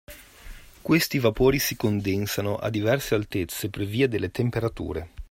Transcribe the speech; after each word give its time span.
Questi 0.81 1.19
vapori 1.19 1.59
si 1.59 1.75
condensano 1.75 2.55
a 2.55 2.71
diverse 2.71 3.13
altezze 3.13 3.69
per 3.69 3.85
via 3.85 4.07
delle 4.07 4.31
temperature. 4.31 5.09